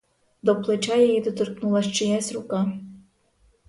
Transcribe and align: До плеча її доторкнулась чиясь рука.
До 0.41 0.61
плеча 0.61 0.95
її 0.95 1.21
доторкнулась 1.21 1.91
чиясь 1.91 2.33
рука. 2.33 2.73